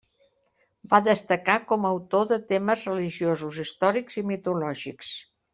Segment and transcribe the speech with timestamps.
[0.93, 5.17] Va destacar com a autor de temes religiosos, històrics i mitològics.